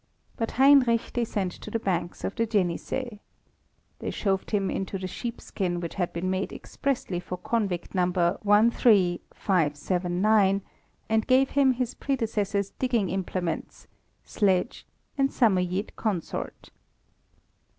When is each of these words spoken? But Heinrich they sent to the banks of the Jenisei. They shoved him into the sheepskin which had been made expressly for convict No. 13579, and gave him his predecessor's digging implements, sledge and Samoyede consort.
But 0.35 0.53
Heinrich 0.53 1.11
they 1.13 1.23
sent 1.23 1.51
to 1.51 1.69
the 1.69 1.77
banks 1.77 2.23
of 2.23 2.33
the 2.33 2.47
Jenisei. 2.47 3.19
They 3.99 4.09
shoved 4.09 4.49
him 4.49 4.71
into 4.71 4.97
the 4.97 5.05
sheepskin 5.05 5.79
which 5.79 5.93
had 5.93 6.11
been 6.11 6.27
made 6.27 6.51
expressly 6.51 7.19
for 7.19 7.37
convict 7.37 7.93
No. 7.93 8.11
13579, 8.41 10.63
and 11.07 11.27
gave 11.27 11.51
him 11.51 11.73
his 11.73 11.93
predecessor's 11.93 12.71
digging 12.79 13.09
implements, 13.11 13.85
sledge 14.23 14.87
and 15.19 15.29
Samoyede 15.31 15.95
consort. 15.95 16.71